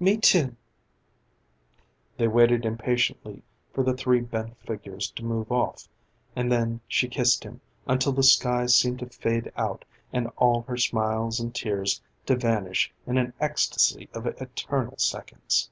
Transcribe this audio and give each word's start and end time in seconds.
"Me, 0.00 0.16
too." 0.16 0.56
They 2.16 2.26
waited 2.26 2.64
impatiently 2.64 3.42
for 3.74 3.84
the 3.84 3.92
three 3.92 4.20
bent 4.22 4.58
figures 4.66 5.10
to 5.10 5.22
move 5.22 5.52
off, 5.52 5.86
and 6.34 6.50
then 6.50 6.80
she 6.88 7.06
kissed 7.06 7.44
him 7.44 7.60
until 7.86 8.12
the 8.12 8.22
sky 8.22 8.64
seemed 8.64 9.00
to 9.00 9.10
fade 9.10 9.52
out 9.58 9.84
and 10.10 10.28
all 10.38 10.62
her 10.62 10.78
smiles 10.78 11.38
and 11.38 11.54
tears 11.54 12.00
to 12.24 12.34
vanish 12.34 12.94
in 13.06 13.18
an 13.18 13.34
ecstasy 13.40 14.08
of 14.14 14.24
eternal 14.26 14.96
seconds. 14.96 15.68